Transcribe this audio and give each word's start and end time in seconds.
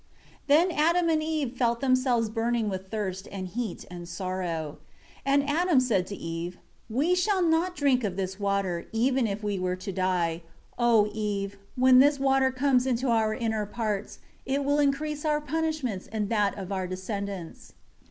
1 0.47 0.57
Then 0.57 0.71
Adam 0.75 1.09
and 1.09 1.21
Eve 1.21 1.55
felt 1.55 1.79
themselves 1.79 2.27
burning 2.27 2.69
with 2.69 2.89
thirst, 2.89 3.27
and 3.31 3.45
heat, 3.49 3.85
and 3.91 4.09
sorrow. 4.09 4.79
2 5.27 5.31
And 5.31 5.47
Adam 5.47 5.79
said 5.79 6.07
to 6.07 6.15
Eve, 6.15 6.57
"We 6.89 7.13
shall 7.13 7.43
not 7.43 7.75
drink 7.75 8.03
of 8.03 8.15
this 8.17 8.39
water, 8.39 8.87
even 8.91 9.27
if 9.27 9.43
we 9.43 9.59
were 9.59 9.75
to 9.75 9.91
die. 9.91 10.41
O 10.79 11.11
Eve, 11.13 11.55
when 11.75 11.99
this 11.99 12.19
water 12.19 12.49
comes 12.51 12.87
into 12.87 13.09
our 13.09 13.35
inner 13.35 13.67
parts, 13.67 14.17
it 14.43 14.65
will 14.65 14.79
increase 14.79 15.23
our 15.23 15.39
punishments 15.39 16.09
and 16.11 16.29
that 16.29 16.57
of 16.57 16.71
our 16.71 16.87
descendants." 16.87 17.73